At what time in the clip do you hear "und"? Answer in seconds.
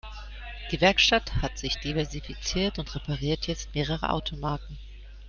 2.79-2.95